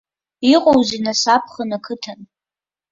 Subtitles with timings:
[0.53, 2.19] Иҟоузеи, нас, аԥхын ақыҭан?